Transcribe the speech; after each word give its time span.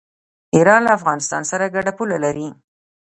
ایران 0.55 0.81
له 0.85 0.91
افغانستان 0.97 1.41
سره 1.51 1.65
ګډه 1.75 1.91
پوله 1.97 2.17
لري. 2.25 2.47